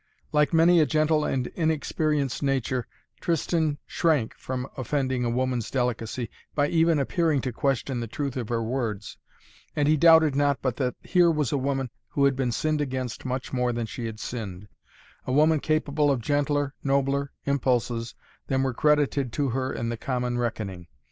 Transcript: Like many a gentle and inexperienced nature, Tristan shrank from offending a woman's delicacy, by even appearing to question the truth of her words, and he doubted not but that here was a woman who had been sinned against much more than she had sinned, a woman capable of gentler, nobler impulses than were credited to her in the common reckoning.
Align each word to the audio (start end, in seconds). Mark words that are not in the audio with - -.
Like 0.31 0.51
many 0.51 0.79
a 0.79 0.87
gentle 0.87 1.23
and 1.23 1.45
inexperienced 1.53 2.41
nature, 2.41 2.87
Tristan 3.19 3.77
shrank 3.85 4.33
from 4.33 4.65
offending 4.75 5.23
a 5.23 5.29
woman's 5.29 5.69
delicacy, 5.69 6.27
by 6.55 6.69
even 6.69 6.97
appearing 6.97 7.39
to 7.41 7.51
question 7.53 7.99
the 7.99 8.07
truth 8.07 8.35
of 8.35 8.49
her 8.49 8.63
words, 8.63 9.17
and 9.75 9.87
he 9.87 9.95
doubted 9.97 10.35
not 10.35 10.59
but 10.59 10.77
that 10.77 10.95
here 11.03 11.29
was 11.29 11.51
a 11.51 11.57
woman 11.59 11.91
who 12.09 12.25
had 12.25 12.35
been 12.35 12.51
sinned 12.51 12.81
against 12.81 13.25
much 13.25 13.53
more 13.53 13.71
than 13.71 13.85
she 13.85 14.07
had 14.07 14.19
sinned, 14.19 14.67
a 15.27 15.31
woman 15.31 15.59
capable 15.59 16.09
of 16.09 16.19
gentler, 16.19 16.73
nobler 16.83 17.31
impulses 17.45 18.15
than 18.47 18.63
were 18.63 18.73
credited 18.73 19.31
to 19.33 19.49
her 19.49 19.71
in 19.71 19.89
the 19.89 19.97
common 19.97 20.39
reckoning. 20.39 20.87